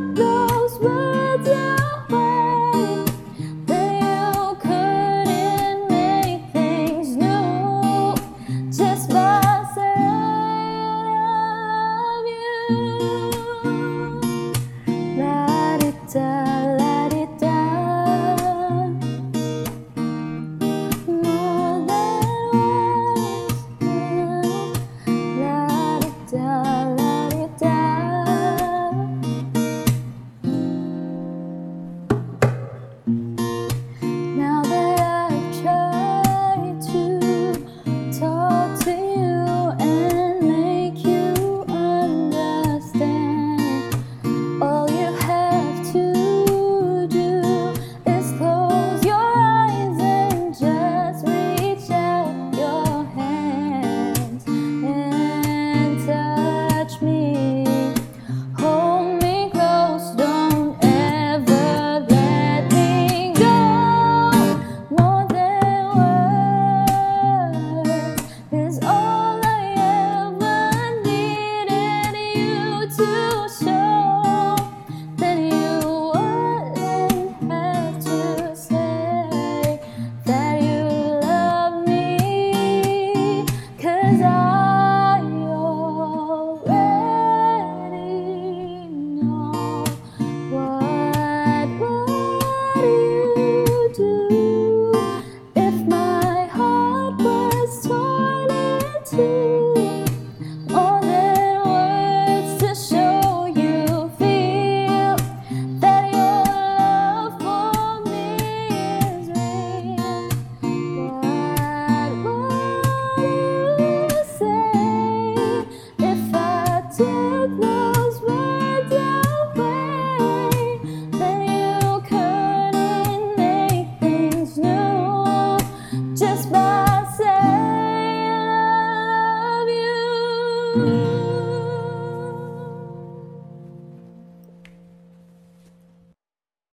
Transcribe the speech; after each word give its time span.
goodbye. 0.00 0.29